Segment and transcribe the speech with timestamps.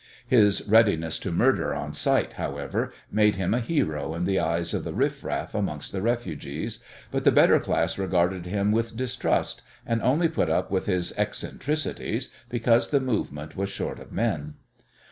[0.25, 4.83] His readiness to murder on sight, however, made him a hero in the eyes of
[4.83, 6.79] the riff raff amongst the refugees,
[7.11, 12.29] but the better class regarded him with distrust, and only put up with his "eccentricities"
[12.49, 14.55] because the movement was short of men.